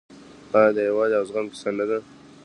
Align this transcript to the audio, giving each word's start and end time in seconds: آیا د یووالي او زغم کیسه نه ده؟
آیا 0.57 0.69
د 0.75 0.77
یووالي 0.87 1.15
او 1.17 1.25
زغم 1.29 1.45
کیسه 1.51 1.69
نه 1.79 1.85
ده؟ 1.89 1.97